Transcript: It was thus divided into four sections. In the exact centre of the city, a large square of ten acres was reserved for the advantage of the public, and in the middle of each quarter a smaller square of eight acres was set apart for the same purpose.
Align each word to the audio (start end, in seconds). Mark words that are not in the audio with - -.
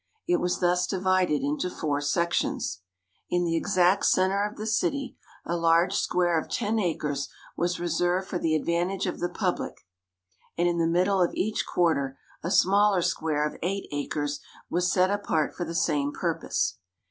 It 0.27 0.37
was 0.37 0.59
thus 0.61 0.87
divided 0.87 1.43
into 1.43 1.69
four 1.69 2.01
sections. 2.01 2.79
In 3.29 3.43
the 3.45 3.55
exact 3.55 4.03
centre 4.07 4.43
of 4.45 4.57
the 4.57 4.65
city, 4.65 5.15
a 5.45 5.55
large 5.55 5.93
square 5.93 6.39
of 6.39 6.49
ten 6.49 6.79
acres 6.79 7.29
was 7.55 7.79
reserved 7.79 8.27
for 8.27 8.39
the 8.39 8.55
advantage 8.55 9.05
of 9.05 9.19
the 9.19 9.29
public, 9.29 9.85
and 10.57 10.67
in 10.67 10.79
the 10.79 10.87
middle 10.87 11.21
of 11.21 11.35
each 11.35 11.67
quarter 11.67 12.17
a 12.41 12.49
smaller 12.49 13.03
square 13.03 13.45
of 13.45 13.59
eight 13.61 13.87
acres 13.91 14.39
was 14.71 14.91
set 14.91 15.11
apart 15.11 15.53
for 15.53 15.65
the 15.67 15.75
same 15.75 16.11
purpose. 16.11 16.79